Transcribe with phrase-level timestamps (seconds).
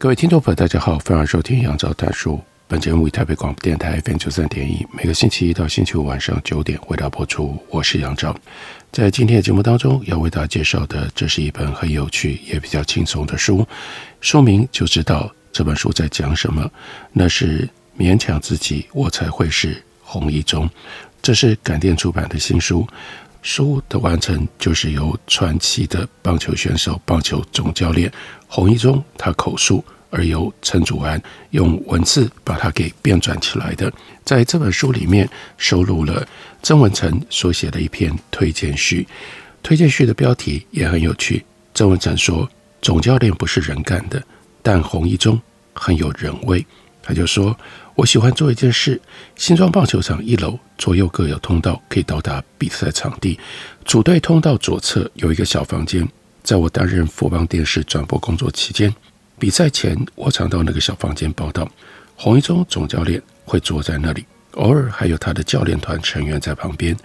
[0.00, 2.40] 各位听众朋友，大家好，欢迎收听杨照谈书。
[2.66, 7.62] 本节目为台北广播电台 FM 九三点一，每个星期一到星期五晚上九点为大家播出。
[7.68, 8.34] 我是杨照，
[8.90, 13.68] 在今天的节目当中要为大家介绍的，这是一本很有趣也比较轻松的书，
[14.22, 16.66] 书名就知道这本书在讲什么。
[17.12, 20.66] 那是勉强自己，我才会是洪一中。
[21.20, 22.88] 这是感电出版的新书。
[23.42, 28.12] 书的完成就是由传奇的棒球选手、棒球总教练
[28.46, 33.92] 洪一中他口述，而由陈祖安用文字把它给编撰起来的。
[34.24, 36.26] 在这本书里面收录了
[36.62, 39.06] 曾文成所写的一篇推荐序，
[39.62, 41.44] 推荐序的标题也很有趣。
[41.74, 42.48] 曾文成说
[42.82, 44.22] ：“总教练不是人干的，
[44.62, 45.40] 但洪一中
[45.72, 46.64] 很有人味。”
[47.02, 47.56] 他就说。
[47.96, 48.98] 我喜欢做一件事。
[49.36, 53.38] 新庄棒球场一楼左右各有通道，可以到达比赛场地。
[53.84, 56.08] 主队通道左侧有一个小房间。
[56.42, 58.94] 在我担任富邦电视转播工作期间，
[59.38, 61.70] 比赛前我常到那个小房间报到。
[62.16, 66.96] 洪一中总教练会坐在那里，偶尔还有他的教练团成员在旁边。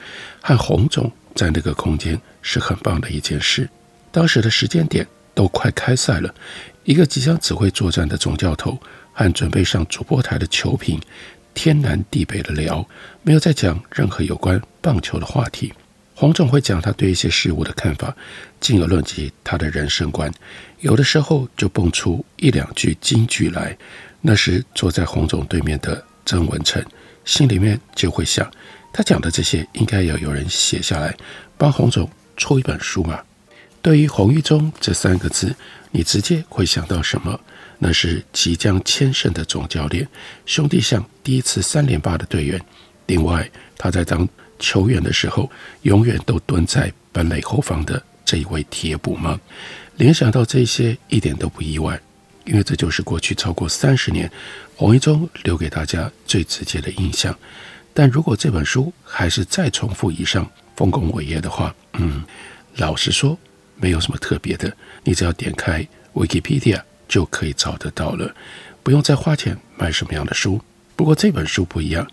[0.41, 3.69] 和洪总在那个空间是很棒的一件事。
[4.13, 6.33] 当时的时间点都快开赛了，
[6.85, 8.79] 一个即将指挥作战的总教头。
[9.15, 11.01] 和准备上主播台的球评，
[11.53, 12.85] 天南地北的聊，
[13.23, 15.73] 没有再讲任何有关棒球的话题。
[16.13, 18.15] 黄总会讲他对一些事物的看法，
[18.59, 20.31] 进而论及他的人生观。
[20.81, 23.75] 有的时候就蹦出一两句金句来。
[24.21, 26.83] 那时坐在黄总对面的曾文诚，
[27.23, 28.49] 心里面就会想，
[28.91, 31.15] 他讲的这些应该要有人写下来，
[31.57, 33.21] 帮黄总出一本书嘛。
[33.85, 35.55] 对于洪一中这三个字，
[35.91, 37.39] 你直接会想到什么？
[37.77, 40.07] 那是即将签胜的总教练，
[40.47, 42.59] 兄弟象第一次三连霸的队员。
[43.05, 43.47] 另外，
[43.77, 45.47] 他在当球员的时候，
[45.83, 49.39] 永远都蹲在本垒后方的这一位铁捕吗？
[49.97, 52.01] 联想到这些一点都不意外，
[52.45, 54.27] 因为这就是过去超过三十年
[54.75, 57.37] 洪一中留给大家最直接的印象。
[57.93, 62.23] 但如果这本书还是再重复以上丰功伟业的话，嗯，
[62.77, 63.37] 老实说，
[63.77, 64.75] 没有什么特别的。
[65.03, 66.81] 你只要点开 Wikipedia。
[67.07, 68.33] 就可以找得到了，
[68.81, 70.59] 不用再花钱买什么样的书。
[70.95, 72.05] 不过这本书不一样，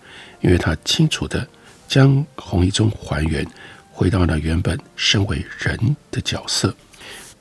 [0.43, 1.49] 因为它清楚地
[1.89, 3.43] 将洪一中还原，
[3.91, 6.77] 回到了原本身为人的角色，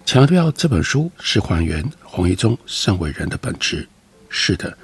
[0.05, 3.85] 强调这本书是还原洪一中身为人的本质。
[4.29, 4.75] 是的，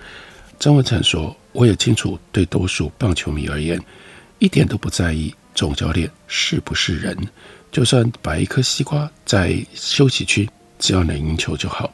[0.59, 3.81] 张文灿说，我也清楚，对多数棒球迷而言，
[4.39, 7.17] 一点都不在意总教练是不是人，
[7.71, 11.93] 就算摆一颗西瓜在休息区，只要能赢球就好。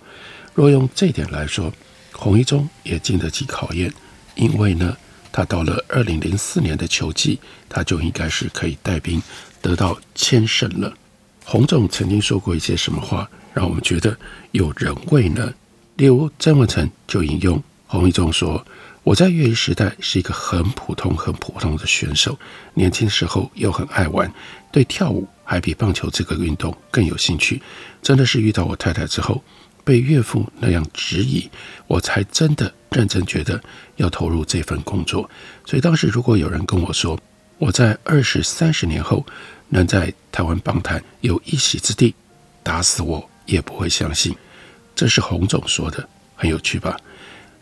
[0.54, 1.72] 若用这点来说，
[2.12, 3.92] 洪一中也经得起考验，
[4.36, 4.96] 因为呢，
[5.32, 9.22] 他到了二零零四年的球季，他就应该是可以带兵
[9.62, 10.94] 得到千胜了。
[11.44, 14.18] 洪总曾经说过一些什么话，让我们觉得
[14.52, 15.54] 有人味呢？
[15.98, 18.66] 例如曾文诚就引用洪一中说
[19.04, 22.38] ：“我在业余时代是一个很普通、很普通的选手，
[22.74, 24.32] 年轻时候又很爱玩，
[24.72, 27.62] 对跳舞还比棒球这个运动更有兴趣。
[28.02, 29.44] 真的是遇到我太太之后。”
[29.86, 31.50] 被岳父那样质疑，
[31.88, 33.62] 我才真的认真觉得
[33.98, 35.30] 要投入这份工作。
[35.66, 37.20] 所以当时如果有人跟我说，
[37.58, 39.26] 我在二十三十年后
[39.68, 42.16] 能在台湾棒坛有一席之地，
[42.64, 44.34] 打死我也不会相信。
[44.96, 46.98] 这是洪总说的，很有趣吧？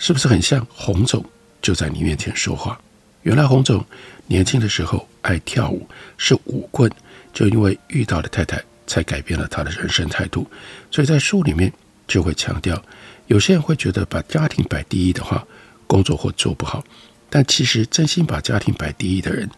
[0.02, 1.24] 是不是很像洪总
[1.62, 2.82] 就在你面前说话？
[3.22, 3.86] 原来洪总
[4.26, 5.88] 年轻的时候爱跳舞，
[6.18, 6.92] 是舞棍，
[7.32, 10.48] 就因为遇到了太太，才改变了他的人生态度。
[10.90, 11.72] 所以在书里面。
[12.08, 12.84] 就会强调，
[13.28, 15.48] 有些人会觉得把家庭摆第一的话，
[15.88, 16.84] 工作会做不好。
[17.30, 19.50] 但其实真心把家庭摆第一的人，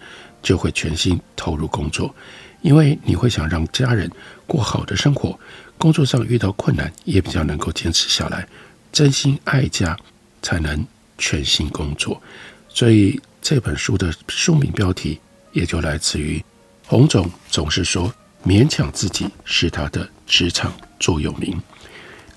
[0.43, 2.13] 就会全心投入工作，
[2.61, 4.07] 因为你会想让家人
[4.45, 5.39] 过好的生活。
[5.79, 8.47] 工作上遇到困难，也比较能够坚持下来。
[8.91, 9.97] 真心爱家，
[10.43, 10.85] 才能
[11.17, 12.21] 全心工作。
[12.69, 15.19] 所以这本书的书名标题
[15.51, 16.43] 也就来自于
[16.85, 18.13] 洪总总是说，
[18.45, 21.59] 勉强自己是他的职场座右铭。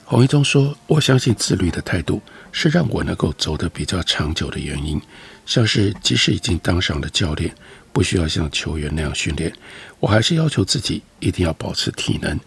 [0.05, 2.23] 洪一中说：“我相信自律的态度
[2.53, 5.03] 是让我能够走得比较长久的原因。
[5.45, 7.53] 像是即使已经当上了教练，
[7.93, 9.53] 不需要像球员那样训练，
[9.99, 12.39] 我还是要求自己一定要保持体能，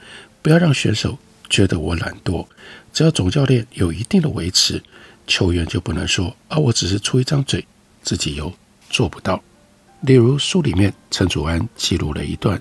[0.42, 1.18] 不要让选手
[1.50, 2.48] 觉得我懒惰。
[2.94, 4.82] 只要总教练有一定的维持，
[5.30, 7.66] 球员就不能说啊，我只是出一张嘴，
[8.02, 8.52] 自己又
[8.90, 9.42] 做不到。
[10.02, 12.60] 例如书里面陈祖安记录了一段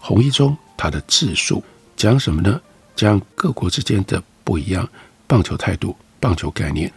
[0.00, 1.62] 洪一中他的自述，
[1.96, 2.60] 讲什么呢？
[2.96, 4.86] 讲各国之间的不一样
[5.26, 6.92] 棒球态度、棒球概念。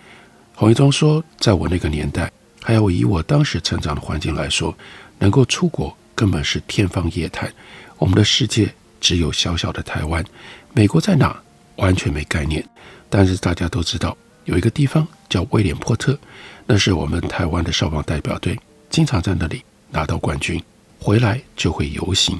[0.55, 2.31] 洪一中说，在我那个年代，
[2.61, 4.75] 还有以我当时成长的环境来说，
[5.19, 7.51] 能够出国根本是天方夜谭。
[7.97, 10.25] 我们的世界只有小小的台湾，
[10.73, 11.39] 美国在哪？
[11.77, 12.67] 完全没概念。
[13.09, 14.15] 但是大家都知道，
[14.45, 16.17] 有一个地方叫威廉波特，
[16.65, 18.59] 那是我们台湾的少棒代表队，
[18.89, 20.61] 经常在那里拿到冠军，
[20.99, 22.39] 回来就会游行。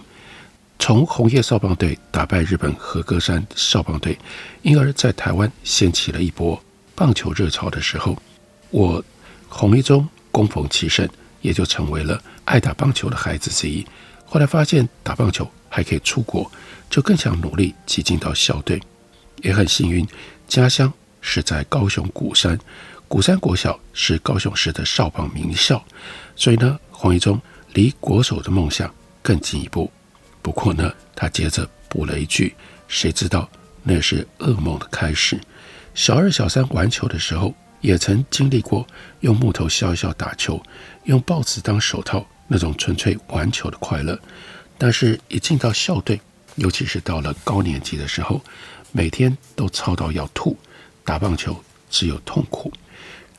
[0.79, 4.17] 从红叶少棒队打败日本和歌山少棒队，
[4.63, 6.59] 因而在台湾掀起了一波
[6.95, 8.17] 棒球热潮的时候，
[8.71, 9.03] 我
[9.47, 11.07] 红一中恭逢其盛，
[11.41, 13.85] 也就成为了爱打棒球的孩子之一。
[14.25, 16.51] 后来发现打棒球还可以出国，
[16.89, 18.81] 就更想努力挤进到校队。
[19.43, 20.07] 也很幸运，
[20.47, 22.59] 家乡是在高雄鼓山，
[23.07, 25.81] 鼓山国小是高雄市的少棒名校，
[26.35, 27.39] 所以呢，黄一中
[27.73, 29.89] 离国手的梦想更进一步。
[30.41, 32.55] 不过呢，他接着补了一句
[32.89, 33.49] ：“谁知道
[33.83, 35.39] 那是噩梦的开始。”
[35.93, 38.87] 小二、小三玩球的时候，也曾经历过
[39.19, 40.61] 用木头削一削打球，
[41.03, 44.19] 用报纸当手套那种纯粹玩球的快乐。
[44.77, 46.19] 但是，一进到校队，
[46.55, 48.41] 尤其是到了高年级的时候，
[48.91, 50.57] 每天都操到要吐，
[51.03, 52.71] 打棒球只有痛苦。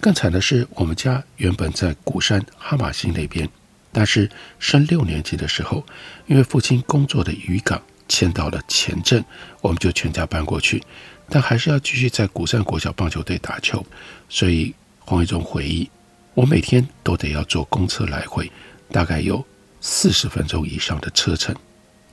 [0.00, 3.48] 更惨的是，我们家原本在鼓山哈马星那边。
[3.94, 5.84] 但是升六年级的时候，
[6.26, 9.22] 因为父亲工作的渔港迁到了前镇，
[9.60, 10.82] 我们就全家搬过去。
[11.28, 13.84] 但还是要继续在鼓山国小棒球队打球，
[14.28, 15.90] 所以黄一中回忆，
[16.34, 18.50] 我每天都得要坐公车来回，
[18.90, 19.44] 大概有
[19.80, 21.54] 四十分钟以上的车程。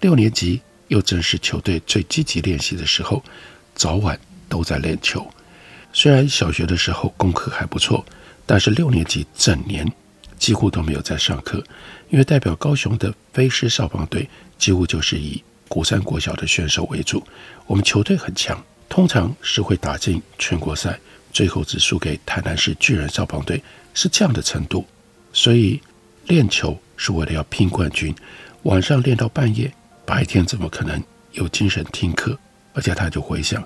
[0.01, 3.23] 六年级又正是球队最积极练习的时候，
[3.73, 4.19] 早晚
[4.49, 5.25] 都在练球。
[6.01, 8.05] 虽然小学的时候功课还不错，
[8.45, 9.85] 但是六年级整年。
[10.37, 11.61] 几乎都没有在上课，
[12.09, 14.25] 因为代表高雄的飞狮少棒队
[14.57, 17.21] 几乎就是以古山国小的选手为主。
[17.67, 18.57] 我们球队很强，
[18.87, 20.97] 通常是会打进全国赛，
[21.33, 23.61] 最后只输给台南市巨人少棒队，
[23.93, 24.87] 是这样的程度。
[25.33, 25.81] 所以
[26.27, 28.15] 练球是为了要拼冠军，
[28.63, 29.69] 晚上练到半夜，
[30.05, 31.03] 白天怎么可能
[31.33, 32.39] 有精神听课？
[32.73, 33.61] 而且他就回想，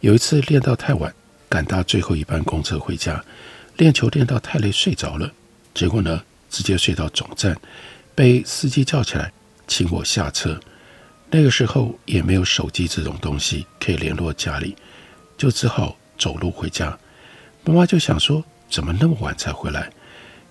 [0.00, 1.14] 有一次练到太晚，
[1.48, 3.24] 赶搭最后一班公车回家，
[3.76, 5.32] 练球练到太累睡着了。
[5.72, 7.56] 结果呢，直接睡到总站，
[8.14, 9.32] 被司机叫起来，
[9.66, 10.58] 请我下车。
[11.30, 14.76] 那个时候也没有手机这种东西可以联络家里，
[15.36, 16.96] 就只好走路回家。
[17.64, 19.90] 妈妈就想说，怎么那么晚才回来？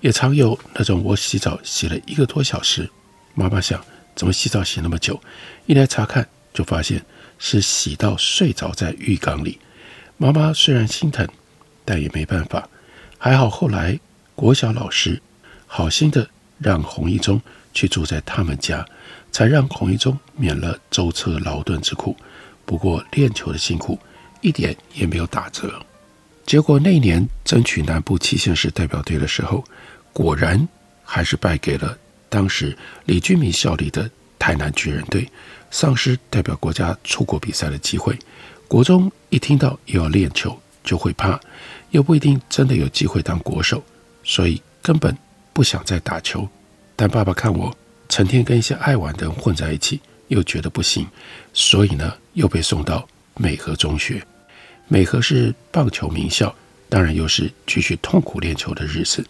[0.01, 2.89] 也常有那种我洗澡洗了一个多小时，
[3.33, 3.81] 妈妈想
[4.15, 5.21] 怎么洗澡洗那么久？
[5.65, 7.01] 一来查看，就发现
[7.39, 9.59] 是洗到睡着在浴缸里。
[10.23, 11.27] 妈妈虽然心疼，
[11.83, 12.69] 但也没办法。
[13.17, 13.99] 还好后来。
[14.35, 15.21] 国小老师
[15.67, 16.27] 好心的
[16.57, 17.39] 让洪一中
[17.71, 18.83] 去住在他们家，
[19.31, 22.17] 才让洪一中免了舟车劳顿之苦。
[22.65, 23.99] 不过练球的辛苦
[24.41, 25.79] 一点也没有打折。
[26.47, 29.63] 结果那年争取南部七县市代表队的时候，
[30.13, 30.67] 果然
[31.03, 31.95] 还是败给了
[32.29, 32.75] 当时
[33.05, 35.29] 李俊明效力的台南巨人队，
[35.69, 38.17] 丧失代表国家出国比赛的机会。
[38.67, 41.39] 国中一听到又要练球，就会怕，
[41.91, 43.83] 又不一定真的有机会当国手。
[44.23, 45.15] 所以根本
[45.51, 46.47] 不想再打球，
[46.95, 47.75] 但爸爸看我
[48.09, 51.05] 成天跟一些爱玩的人混在一起，又觉得不行，
[51.53, 54.25] 所以呢，又被送到美和中学。
[54.87, 56.53] 美和是棒球名校，
[56.89, 59.25] 当然又是继续痛苦练球的日子。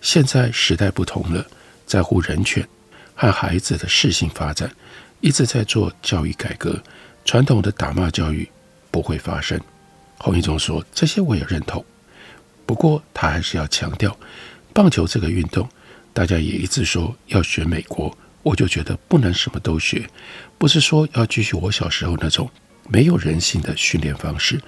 [0.00, 1.46] 现在时代不同了，
[1.86, 2.66] 在乎人权
[3.14, 4.70] 和孩子的适性发展，
[5.20, 6.82] 一直在做教育改革，
[7.24, 8.48] 传统的打骂教育
[8.94, 9.60] 不会发生。
[10.18, 11.84] 洪一中说：“这些我也认同。”
[12.64, 14.16] 不过，他还是要强调，
[14.72, 15.68] 棒球这个运动，
[16.12, 20.08] 大家也一直说要学美国，我就觉得不能什么都学，
[20.58, 22.48] 不是说要继续我小时候那种
[22.88, 24.62] 没有人性的训练方式，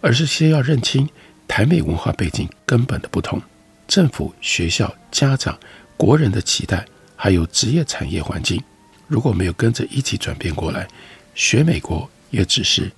[0.00, 1.08] 而是先要认清
[1.48, 3.42] 台美文化背景根本的不同，
[3.88, 5.58] 政府、学校、家长、
[5.96, 6.86] 国人的期待，
[7.16, 8.62] 还有职业产业环境，
[9.08, 10.86] 如果没有跟着一起转变过来，
[11.34, 12.88] 学美国也只是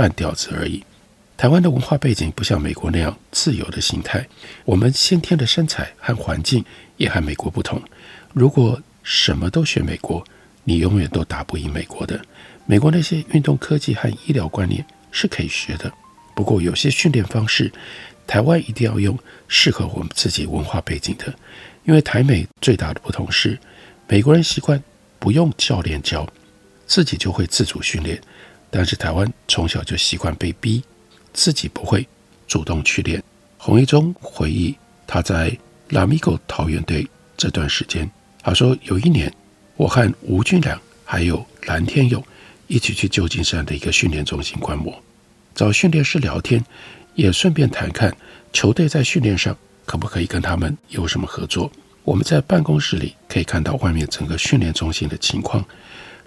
[0.00, 0.82] 半吊子而已。
[1.36, 4.26] 台湾的文化背景不像美国那样自由的形态，
[4.64, 6.64] 我们先天的身材和环境
[6.96, 7.82] 也和美国不同。
[8.32, 10.24] 如果什么都学美国，
[10.64, 12.18] 你永远都打不赢美国的。
[12.64, 15.92] 美国那些运动科技和医疗观念是可以学的，
[16.34, 17.70] 不过有些训练方式，
[18.26, 21.34] 台湾一定要用适合我们自己文化背景的。
[21.84, 23.58] 因为台美最大的不同是，
[24.08, 24.82] 美国人习惯
[25.18, 26.26] 不用教练教，
[26.86, 28.18] 自己就会自主训练。
[28.70, 30.82] 但是台湾从小就习惯被逼，
[31.32, 32.06] 自己不会
[32.46, 33.22] 主动去练。
[33.58, 34.74] 洪一中回忆
[35.06, 35.54] 他在
[35.90, 38.10] 拉米狗桃园队这段时间，
[38.42, 39.32] 他说有一年
[39.76, 42.24] 我和吴俊良还有蓝天勇
[42.68, 45.02] 一起去旧金山的一个训练中心观摩，
[45.54, 46.64] 找训练师聊天，
[47.14, 48.16] 也顺便谈看
[48.52, 51.70] 球队在训练上可不可以跟他们有什么合作。
[52.04, 55.64] 我们在办公室里可以看到外面整个训练中心的情况。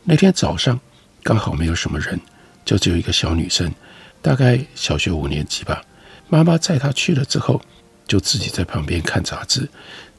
[0.03, 0.79] 那天早上
[1.23, 2.19] 刚好没有什么人，
[2.65, 3.74] 就只有一个小女生，
[4.22, 5.84] 大概小学五年级吧。
[6.27, 7.62] 妈妈载她去了之后，
[8.08, 9.70] 就自己在旁边看杂志。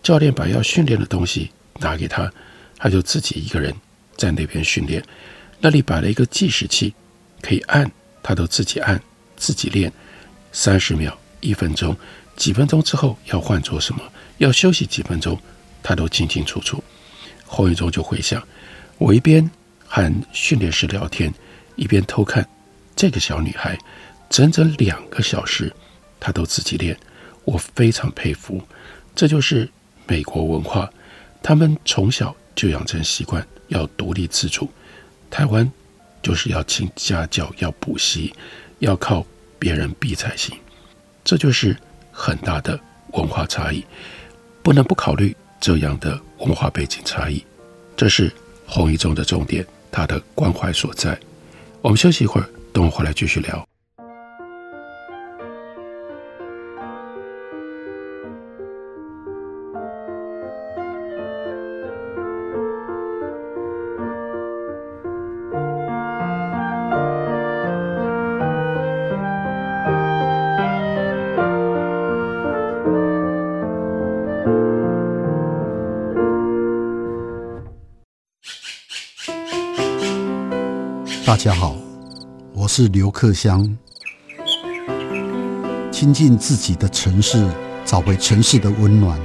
[0.03, 2.31] 教练把要训练的东西拿给她，
[2.77, 3.75] 她就自己一个人
[4.17, 5.03] 在那边训练。
[5.61, 6.95] 那里摆了一个计时器，
[7.41, 7.91] 可以按，
[8.23, 9.01] 她都自己按，
[9.37, 9.93] 自己练。
[10.53, 11.97] 三十秒、一分钟、
[12.37, 14.01] 几分钟之后要换做什么，
[14.39, 15.41] 要休息几分钟，
[15.83, 16.83] 她都清清楚楚。
[17.47, 18.43] 后一周就回想，
[18.99, 19.51] 我一边。
[19.87, 21.33] 和训练师聊天，
[21.77, 22.47] 一边偷看
[22.97, 23.79] 这个小女孩，
[24.31, 25.73] 整整两个小时，
[26.21, 26.97] 她都自己练，
[27.45, 28.63] 我非常佩服。
[29.15, 29.69] 这就是
[30.07, 30.91] 美国文化，
[31.43, 34.69] 他们从小就养成习惯，要独立自主。
[35.31, 35.71] 台湾
[36.23, 38.33] 就是要请家教，要补习，
[38.79, 39.25] 要靠
[39.59, 40.57] 别人逼才行。
[41.25, 41.77] 这就是
[42.13, 42.79] 很大的
[43.13, 43.85] 文化差异，
[44.63, 47.45] 不能不考虑这样的文化背景差异。
[47.97, 48.33] 这是
[48.67, 49.67] 洪一中的重点。
[49.97, 51.17] 他的关怀所在。
[51.85, 53.63] 我们休息一会儿，等我回来继续聊。
[82.77, 83.79] 是刘克襄。
[85.93, 87.49] 亲近自己的城市，
[87.85, 89.17] 找回城市的温暖。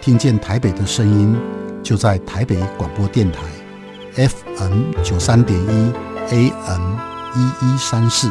[0.00, 1.36] 听见台北的声音，
[1.82, 3.40] 就在台北广播电台
[4.14, 5.92] ，FM 九三点一
[6.30, 6.96] ，AM
[7.34, 8.30] 一一三四。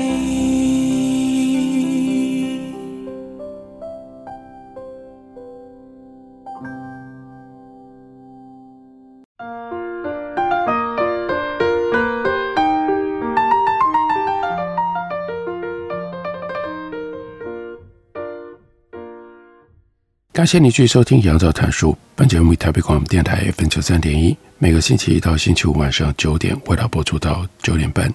[20.41, 21.91] 感谢你继续收听《杨照谈书》。
[22.15, 28.11] 本节目为台北广播电台 FM 九三点一，每个星期一到星期五晚上九点，为大家播出到九点半。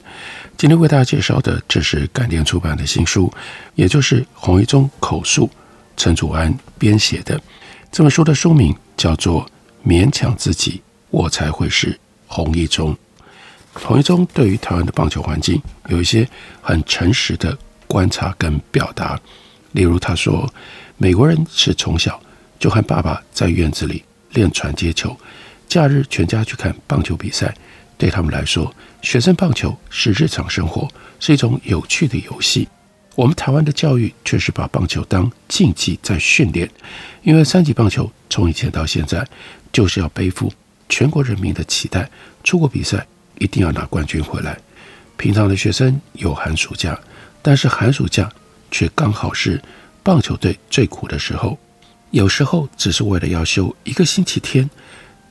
[0.56, 3.32] 今天为大家介绍的，这是感电出版的新书，
[3.76, 5.48] 也就是洪一中口述，
[5.96, 7.40] 陈祖安编写的。
[7.92, 9.48] 这本书的书名叫做
[9.88, 12.92] 《勉强自己，我才会是洪一中》。
[13.72, 16.28] 洪一中对于台湾的棒球环境有一些
[16.60, 17.56] 很诚实的
[17.86, 19.16] 观察跟表达，
[19.70, 20.52] 例如他说。
[20.98, 22.18] 美国人是从小
[22.58, 25.14] 就和爸爸在院子里练传接球，
[25.68, 27.54] 假日全家去看棒球比赛。
[27.98, 30.88] 对他们来说，学生棒球是日常生活，
[31.20, 32.66] 是一种有趣的游戏。
[33.14, 36.70] 我们台湾的教育却是把棒球当竞技在训练，
[37.22, 39.26] 因为三级棒球从以前到现在
[39.70, 40.50] 就是要背负
[40.88, 42.08] 全国人民的期待，
[42.42, 43.06] 出国比赛
[43.38, 44.58] 一定要拿冠军回来。
[45.18, 46.98] 平常的学生有寒暑假，
[47.42, 48.30] 但是寒暑假
[48.70, 49.60] 却刚好是。
[50.06, 51.58] 棒球队最苦的时候，
[52.12, 54.70] 有时候只是为了要休一个星期天，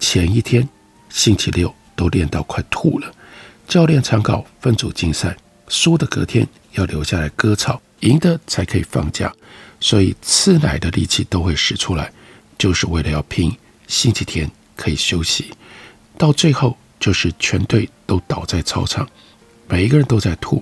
[0.01, 0.67] 前一天
[1.08, 3.10] 星期六都练到快吐了。
[3.70, 5.34] 教练常搞分组竞赛，
[5.70, 9.34] 输的隔天要留下来割草，赢的才可以放假，
[9.79, 12.12] 所以吃奶的力气都会使出来，
[12.58, 15.53] 就是为了要拼星期天可以休息。
[16.17, 19.08] 到最后就是全队都倒在操场，
[19.70, 20.62] 每一个人都在吐。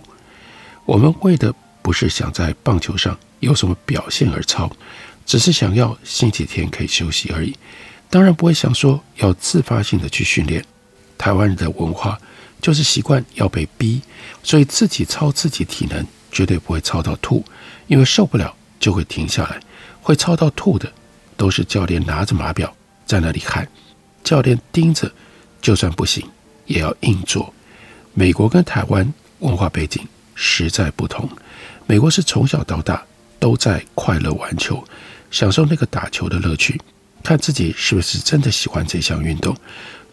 [0.86, 1.52] 我们为的
[1.82, 3.18] 不是想在棒球上。
[3.44, 4.72] 有什么表现而操，
[5.26, 7.56] 只是想要星期天可以休息而已。
[8.10, 10.64] 当然不会想说要自发性的去训练。
[11.18, 12.20] 台湾人的文化
[12.62, 14.02] 就是习惯要被逼，
[14.44, 17.44] 所以自己操自己体能绝对不会操到吐，
[17.88, 19.60] 因为受不了就会停下来。
[20.02, 20.92] 会操到吐的，
[21.38, 23.68] 都是教练拿着码表在那里喊，
[24.24, 25.10] 教练盯着，
[25.62, 26.28] 就算不行
[26.66, 27.54] 也要硬做。
[28.14, 31.30] 美国跟台湾文化背景实在不同，
[31.88, 33.02] 美国是从小到大
[33.44, 34.82] 都在快乐玩球，
[35.30, 36.80] 享受那个打球的乐趣，
[37.22, 39.54] 看自己是不是真的喜欢这项运动。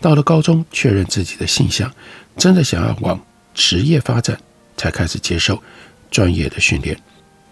[0.01, 1.89] 到了高中，确认自己的性向，
[2.37, 4.37] 真的想要往职业发展，
[4.77, 5.63] 才开始接受
[6.11, 7.01] 专业的训练。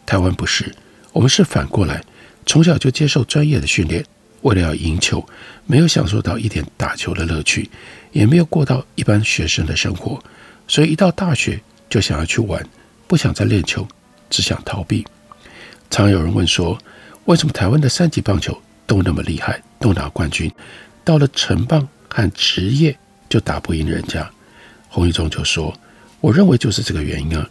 [0.04, 0.74] 台湾不是，
[1.12, 2.02] 我们是反过来，
[2.44, 4.04] 从小就接受专业的训练，
[4.40, 5.24] 为了要赢球，
[5.64, 7.70] 没有享受到一点打球的乐趣，
[8.10, 10.20] 也没有过到一般学生的生活，
[10.66, 12.68] 所以一到大学就想要去玩，
[13.06, 13.86] 不想再练球，
[14.28, 15.06] 只想逃避。
[15.90, 16.78] 常有人问说，
[17.24, 20.50] 为什么台湾的三级棒球都那么厉害，都拿冠军，
[21.04, 21.88] 到了成棒？
[22.08, 24.28] 看职业就打不赢人家，
[24.88, 25.78] 洪一中就说
[26.22, 27.48] ：“我认为就是这个原因啊，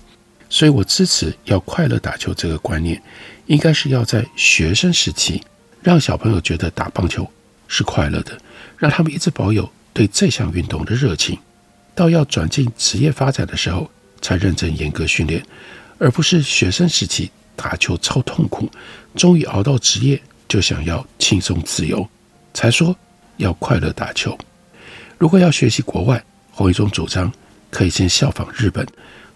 [0.49, 2.99] 所以我支持要快乐打球这个观念，
[3.45, 5.43] 应该是要在学生时期
[5.83, 7.29] 让小朋友觉得打棒球
[7.67, 8.35] 是快乐的，
[8.77, 11.37] 让他们一直保有对这项运动的热情，
[11.93, 13.89] 到要转进职业发展的时候
[14.21, 15.45] 才认真严格训练，
[15.99, 18.71] 而不是学生时期打球超痛苦，
[19.15, 22.07] 终于熬到职业就想要轻松自由，
[22.53, 22.95] 才说
[23.35, 24.37] 要快乐打球。”
[25.19, 27.29] 如果要学习国外，洪一中主张
[27.71, 28.87] 可以先效仿日本。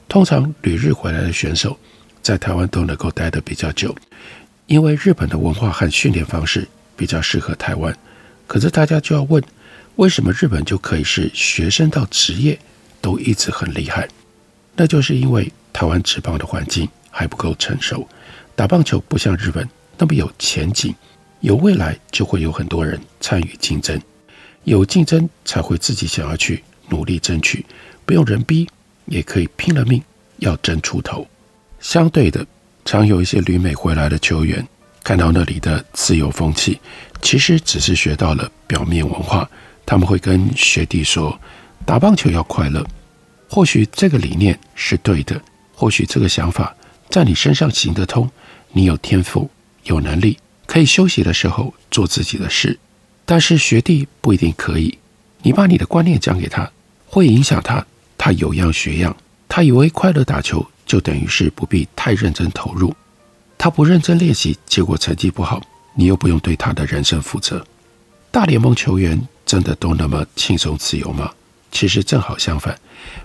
[0.07, 1.77] 通常旅日回来的选手
[2.21, 3.95] 在台湾都能够待得比较久，
[4.67, 7.97] 因为日本的文化和训练方式比较适合台湾。
[8.45, 9.43] 可是大家就要问，
[9.95, 12.59] 为什么日本就可以是学生到职业
[13.01, 14.07] 都一直很厉害？
[14.75, 18.07] 那就是因为台湾职棒的环境还不够成熟，
[18.55, 20.95] 打棒球不像日本那么有前景，
[21.41, 24.01] 有未来就会有很多人参与竞争。
[24.63, 27.65] 有竞争才会自己想要去努力争取，
[28.05, 28.67] 不用人逼
[29.05, 30.01] 也可以拼了命
[30.37, 31.27] 要争出头。
[31.79, 32.45] 相对的，
[32.85, 34.65] 常有一些旅美回来的球员，
[35.03, 36.79] 看到那里的自由风气，
[37.21, 39.49] 其实只是学到了表面文化。
[39.83, 41.37] 他们会跟学弟说，
[41.85, 42.85] 打棒球要快乐。
[43.49, 45.41] 或许这个理念是对的，
[45.73, 46.73] 或许这个想法
[47.11, 48.31] 在你身上行得通。
[48.73, 49.51] 你有天赋，
[49.83, 52.79] 有能力，可以休息的时候做自己的事。
[53.25, 54.97] 但是学弟不一定可以，
[55.41, 56.71] 你把你的观念讲给他，
[57.05, 57.85] 会影响他，
[58.17, 59.15] 他有样学样，
[59.49, 62.95] 他以为快乐打球就等于是不必太认真投入，
[63.57, 65.61] 他不认真练习，结果成绩不好，
[65.93, 67.65] 你又不用对他的人生负责。
[68.31, 71.29] 大联盟球员真的都那么轻松自由吗？
[71.71, 72.77] 其实正好相反，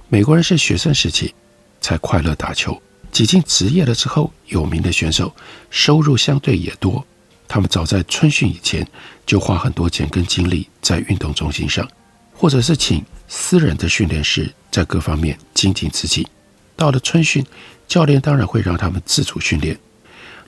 [0.09, 1.33] 美国人是学生时期
[1.81, 2.81] 才快乐打球，
[3.17, 5.35] 挤进职业了之后，有名的选手
[5.71, 7.03] 收入相对也多。
[7.49, 8.87] 他们早在春训以前
[9.25, 11.89] 就花很多钱跟精力在运动中心上，
[12.35, 16.29] 或者是请私人的训练师在各方面精进自己。
[16.77, 17.43] 到了春训，
[17.89, 19.79] 教练当然会让他们自主训练。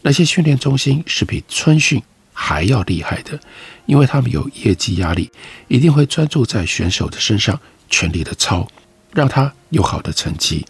[0.03, 2.03] 那些训练中心是比春训
[2.35, 3.41] 还要厉害的，
[3.87, 5.31] 因为他们有业绩压力，
[5.69, 8.69] 一定会专注在选手的身上，全力的操，
[9.15, 10.67] 让他有好的成绩。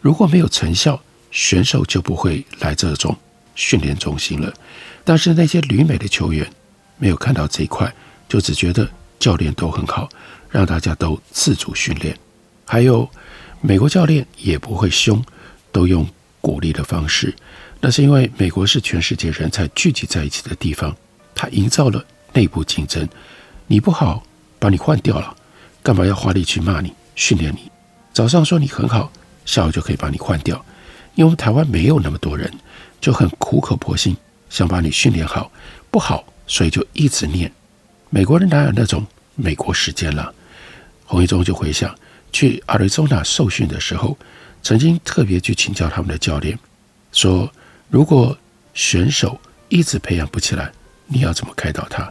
[0.00, 0.98] 如果没有成效，
[1.32, 3.16] 选手就不会来这种
[3.56, 4.52] 训练中心了。
[5.02, 6.48] 但是那些旅美的球员
[6.98, 7.92] 没有看到这一块，
[8.28, 10.08] 就只觉得教练都很好，
[10.48, 12.16] 让大家都自主训练。
[12.64, 13.10] 还有
[13.60, 15.20] 美国教练也不会凶，
[15.72, 16.06] 都用
[16.40, 17.34] 鼓励的方式。
[17.80, 20.94] 那是因为美国是全世界人才聚集在一起的地方，
[21.34, 23.08] 他营造了内部竞争。
[23.66, 24.22] 你不好，
[24.60, 25.36] 把你换掉了，
[25.82, 27.70] 干嘛要花力去骂你、训练你？
[28.12, 29.10] 早上说你很好，
[29.44, 30.64] 下午就可以把你换掉。
[31.14, 32.52] 因为我们台湾没有那么多人，
[33.00, 34.16] 就很苦口婆心。
[34.48, 35.50] 想把你训练好，
[35.90, 37.50] 不好，所以就一直念。
[38.10, 40.34] 美国人哪有那种美国时间了？
[41.06, 41.94] 洪一中就回想
[42.32, 44.16] 去亚利桑那受训的时候，
[44.62, 46.58] 曾经特别去请教他们的教练，
[47.12, 47.50] 说
[47.88, 48.36] 如果
[48.74, 50.70] 选手一直培养不起来，
[51.06, 52.06] 你要怎么开导他？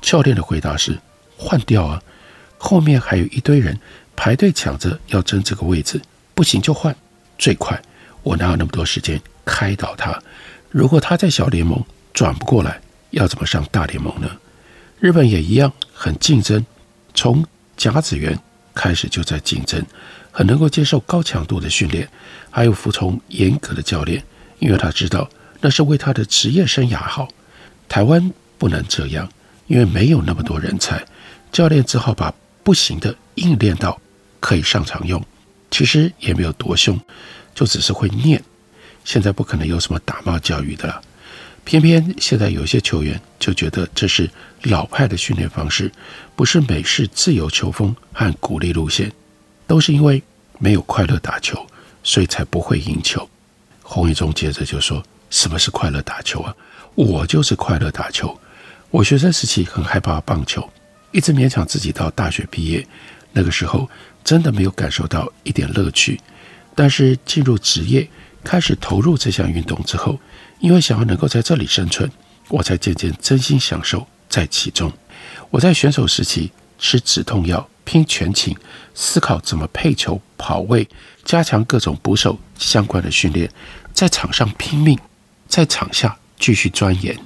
[0.00, 0.96] 教练的回答是
[1.36, 2.00] 换掉啊，
[2.56, 3.76] 后面还有一堆人
[4.14, 6.00] 排队抢着要争这个位置，
[6.36, 6.94] 不行就换，
[7.36, 7.82] 最快。
[8.22, 10.20] 我哪有那么多时间开导他？
[10.70, 12.80] 如果他在小联盟转不过来，
[13.10, 14.30] 要怎么上大联盟呢？
[14.98, 16.64] 日本也一样，很竞争，
[17.14, 17.44] 从
[17.76, 18.38] 甲子园
[18.74, 19.84] 开始就在竞争，
[20.30, 22.08] 很能够接受高强度的训练，
[22.50, 24.22] 还有服从严格的教练，
[24.58, 25.28] 因为他知道
[25.60, 27.28] 那是为他的职业生涯好。
[27.88, 29.28] 台湾不能这样，
[29.66, 31.04] 因为没有那么多人才，
[31.50, 34.00] 教练只好把不行的硬练到
[34.38, 35.24] 可以上场用。
[35.70, 37.00] 其实也没有多凶，
[37.60, 38.42] 就只是会念。
[39.04, 41.02] 现在不可能有什么打骂教育的了，
[41.62, 44.30] 偏偏现在有些球员就觉得这是
[44.62, 45.92] 老派的训练方式，
[46.34, 49.12] 不是美式自由球风和鼓励路线，
[49.66, 50.22] 都是因为
[50.58, 51.66] 没有快乐打球，
[52.02, 53.28] 所以才不会赢球。
[53.82, 56.56] 洪一中接着就说：“什么是快乐打球啊？
[56.94, 58.34] 我就是快乐打球。
[58.90, 60.66] 我学生时期很害怕棒球，
[61.12, 62.86] 一直勉强自己到大学毕业。
[63.32, 63.86] 那个时候
[64.24, 66.18] 真的没有感受到一点乐趣。
[66.74, 68.08] 但是进入职业，
[68.44, 70.18] 开始投入这项运动之后，
[70.60, 72.10] 因为想要能够在这里生存，
[72.48, 74.92] 我才渐渐真心享受在其中。
[75.50, 78.56] 我在选手时期吃止痛药。”拼全勤，
[78.94, 80.86] 思考怎么配球、跑位，
[81.24, 83.50] 加强各种捕手相关的训练，
[83.92, 84.96] 在场上拼命，
[85.48, 87.18] 在场下继续钻研。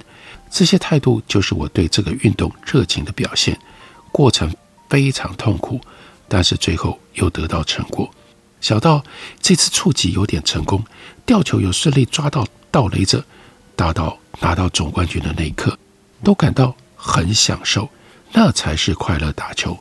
[0.49, 3.55] 这些态度就是我对这个运动热情的表现。
[4.11, 4.51] 过程
[4.89, 5.79] 非常痛苦，
[6.27, 8.09] 但是最后又得到成果。
[8.65, 9.03] 小到
[9.39, 10.83] 这次触击有点成功，
[11.23, 13.23] 吊球有顺利抓到盗垒者，
[13.75, 15.77] 大到拿到总冠军的那一刻，
[16.23, 17.87] 都感到很享受。
[18.31, 19.77] 那才是快乐打球。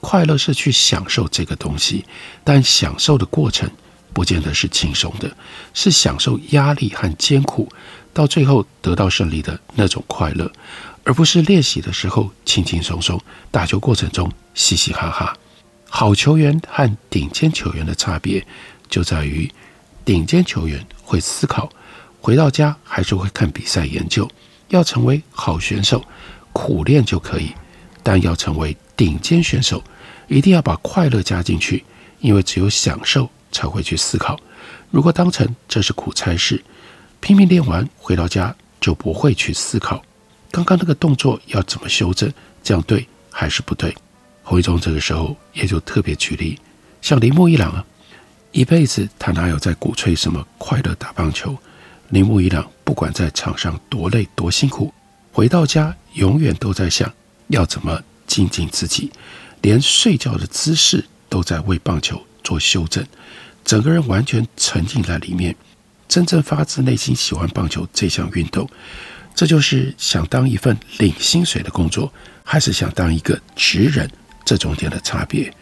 [0.00, 2.04] 快乐是去享受这个东西，
[2.44, 3.68] 但享受的过程
[4.12, 5.36] 不见得是轻松的，
[5.74, 7.68] 是享受压力和艰苦，
[8.14, 10.52] 到最后得到胜利的那种快乐，
[11.02, 15.36] 而不是练习的时候轻轻松松，打球过程中嘻嘻哈哈。
[15.92, 18.46] 好球员和顶尖球员的差别
[18.88, 19.50] 就在于，
[20.04, 21.68] 顶尖球员会思考，
[22.20, 24.26] 回到家还是会看比赛研究。
[24.68, 26.02] 要成为好选手，
[26.52, 27.52] 苦练就可以，
[28.04, 29.82] 但要成为顶尖选手
[30.28, 31.84] 一定要把快乐加进去，
[32.20, 34.38] 因为只有享受才会去思考。
[34.92, 36.62] 如果当成这是苦差事，
[37.18, 40.00] 拼命练完回到家就不会去思考，
[40.52, 43.92] 刚刚那个动作要怎么修正，这样对还是不对？
[44.50, 46.58] 洪一中这个时候也就特别举例，
[47.00, 47.86] 像铃木一朗啊，
[48.50, 51.56] 一辈子他哪有在鼓吹什么快乐打棒球？
[52.08, 54.92] 铃木一朗不管在场上多累多辛苦，
[55.30, 57.08] 回到家永远都在想
[57.46, 58.02] 要怎么。
[58.26, 59.10] 精进自己，
[59.60, 63.04] 连睡觉的姿势都在为棒球做修正，
[63.64, 65.54] 整个人完全沉浸在里面，
[66.06, 68.68] 真正发自内心喜欢棒球这项运动。
[69.34, 72.12] 这就是想当一份领薪水的工作，
[72.44, 74.08] 还是想当一个职人
[74.44, 75.52] 这中间的差别。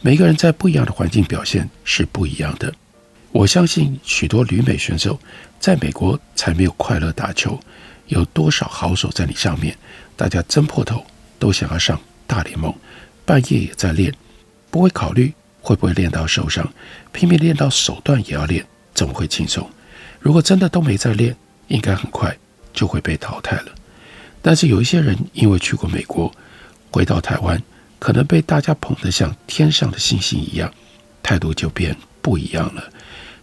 [0.00, 2.72] 每个人在不一样的环境表现是不一样的。
[3.32, 5.18] 我相信许多旅美选手
[5.58, 7.58] 在美国才没有快乐打球，
[8.06, 9.76] 有多少好手在你上面，
[10.16, 11.04] 大家争破头。
[11.38, 12.74] 都想要上大联盟，
[13.26, 14.10] 半夜也在练，
[14.70, 16.66] 不会考虑会不会练到受伤，
[17.12, 19.68] 拼命练到手段也要练，怎么会轻松？
[20.18, 21.36] 如果真的都没在练，
[21.68, 22.34] 应该很快
[22.72, 23.66] 就会被淘汰了。
[24.40, 26.32] 但是有一些人因为去过美国，
[26.90, 27.62] 回到台湾，
[27.98, 30.72] 可能被大家捧得像天上的星星一样，
[31.22, 32.92] 态度就变不一样了，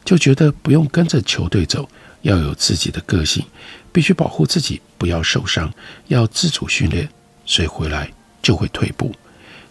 [0.05, 1.87] 就觉得不用跟着球队走，
[2.21, 3.45] 要有自己的个性，
[3.91, 5.73] 必须保护自己不要受伤，
[6.07, 7.09] 要自主训练。
[7.45, 8.09] 所以回来
[8.41, 9.13] 就会退步。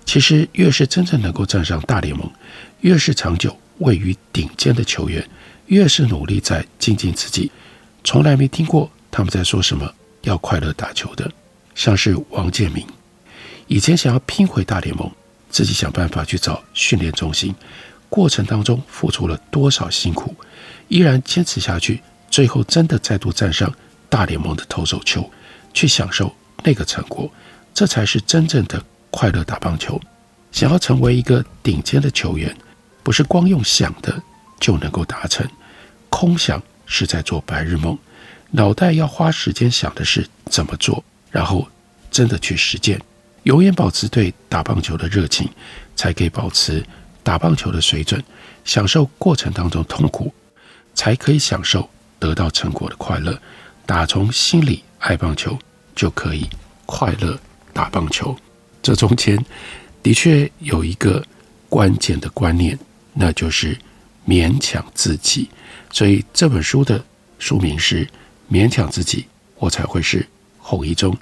[0.04, 2.30] 其实越是真正能够站上大联盟，
[2.80, 5.26] 越是长久位于顶尖的球员，
[5.66, 7.50] 越是努力在精进自己。
[8.04, 9.90] 从来没听过他们在说什么
[10.22, 11.30] 要快乐打球的。
[11.74, 12.86] 像是王建民，
[13.72, 15.10] 以前想要拼回大联盟，
[15.48, 17.54] 自己想办法去找训练中心，
[18.10, 20.36] 过程当中付出了多少辛苦，
[20.88, 23.72] 依然坚持下去，最后真的再度站上
[24.10, 25.24] 大联盟的投手丘，
[25.72, 26.30] 去享受
[26.62, 27.32] 那个成果。
[27.72, 29.98] 这才是真正的快乐打棒球。
[30.50, 32.54] 想要成为一个顶尖的球员，
[33.02, 34.22] 不是光用想的
[34.60, 35.48] 就能够达成。
[36.10, 37.98] 空想是在做白日梦，
[38.50, 41.66] 脑袋要花时间想的是怎么做，然后
[42.10, 43.00] 真的去实践。
[43.44, 45.48] 永远保持对打棒球的热情，
[45.96, 46.84] 才可以保持
[47.22, 48.22] 打棒球的水准。
[48.64, 50.32] 享受过程当中痛苦，
[50.94, 51.88] 才可以享受
[52.20, 53.36] 得到成果的快乐。
[53.84, 55.58] 打从心里爱棒球，
[55.96, 56.48] 就可以
[56.86, 57.38] 快乐。
[57.72, 58.36] 打棒球，
[58.82, 59.42] 这中间
[60.02, 61.24] 的确有一个
[61.68, 62.78] 关键的观念，
[63.14, 63.76] 那就是
[64.28, 65.48] 勉强自己。
[65.90, 67.02] 所以这本书的
[67.38, 68.06] 书名是
[68.48, 69.26] 《勉强自己，
[69.56, 70.24] 我才会是
[70.58, 71.12] 洪一中》，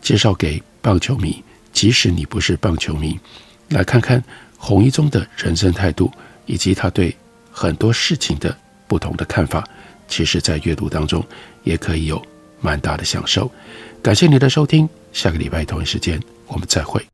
[0.00, 1.42] 介绍给棒球迷，
[1.74, 3.20] 即使你不是棒球迷，
[3.68, 4.22] 来看看
[4.56, 6.10] 洪一中的人生态度，
[6.46, 7.14] 以及他对
[7.50, 8.56] 很多事情的
[8.86, 9.62] 不同的看法。
[10.06, 11.22] 其实，在阅读当中
[11.62, 12.24] 也可以有
[12.60, 13.50] 蛮大的享受。
[14.00, 14.88] 感谢你的收听。
[15.12, 17.13] 下个礼拜同一时间，我们再会。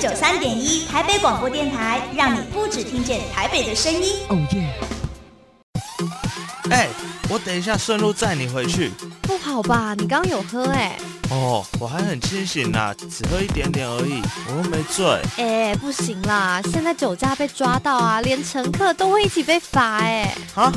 [0.00, 4.14] 九三点一台北广播电台，让你不只听见台北的声音。
[4.30, 4.74] 哦耶！
[6.70, 6.88] 哎，
[7.28, 8.90] 我等一下顺路载你回去。
[9.20, 9.94] 不好吧？
[9.98, 10.96] 你刚刚有喝哎。
[11.28, 15.20] 哦，我还很清醒啦，只喝一点点而已，我又没醉。
[15.36, 20.34] 哎，不行啦，现在酒驾被抓到啊，连乘客都会一起被罚哎。
[20.54, 20.72] 啊？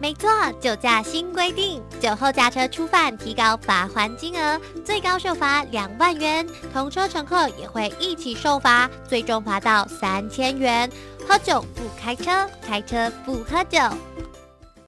[0.00, 0.30] 没错，
[0.60, 10.88] 酒驾新规定，酒后驾车初犯提高罚还金额，最高受罚两万元，同车乘客也会一起受罚，最终罚到三千元。
[11.28, 13.78] 喝酒不开车，开车不喝酒。